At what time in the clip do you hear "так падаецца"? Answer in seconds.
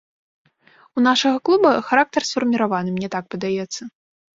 3.19-3.81